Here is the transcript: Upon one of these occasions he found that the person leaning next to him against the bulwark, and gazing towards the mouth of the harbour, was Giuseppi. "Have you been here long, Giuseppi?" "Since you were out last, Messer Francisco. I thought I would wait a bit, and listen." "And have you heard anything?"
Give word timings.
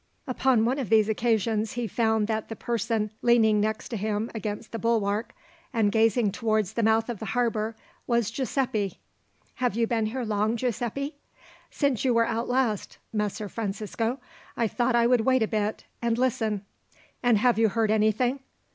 Upon 0.25 0.65
one 0.65 0.79
of 0.79 0.89
these 0.89 1.07
occasions 1.09 1.73
he 1.73 1.85
found 1.85 2.25
that 2.25 2.49
the 2.49 2.55
person 2.55 3.11
leaning 3.21 3.61
next 3.61 3.89
to 3.89 3.97
him 3.97 4.31
against 4.33 4.71
the 4.71 4.79
bulwark, 4.79 5.35
and 5.71 5.91
gazing 5.91 6.31
towards 6.31 6.73
the 6.73 6.81
mouth 6.81 7.07
of 7.07 7.19
the 7.19 7.25
harbour, 7.37 7.75
was 8.07 8.31
Giuseppi. 8.31 8.97
"Have 9.57 9.75
you 9.75 9.85
been 9.85 10.07
here 10.07 10.23
long, 10.23 10.57
Giuseppi?" 10.57 11.17
"Since 11.69 12.03
you 12.03 12.15
were 12.15 12.25
out 12.25 12.49
last, 12.49 12.97
Messer 13.13 13.47
Francisco. 13.47 14.19
I 14.57 14.67
thought 14.67 14.95
I 14.95 15.05
would 15.05 15.21
wait 15.21 15.43
a 15.43 15.47
bit, 15.47 15.85
and 16.01 16.17
listen." 16.17 16.65
"And 17.21 17.37
have 17.37 17.59
you 17.59 17.69
heard 17.69 17.91
anything?" 17.91 18.39